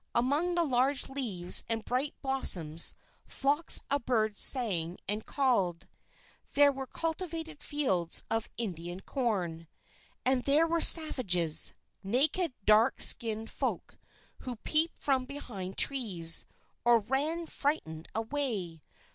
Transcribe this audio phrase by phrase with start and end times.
[0.15, 5.87] Among the large leaves and bright blossoms, flocks of birds sang and called.
[6.55, 9.67] There were cultivated fields of Indian corn.
[10.25, 13.99] And there were savages, naked dark skinned folk,
[14.39, 16.45] who peeped from behind trees,
[16.83, 18.81] or ran frightened away.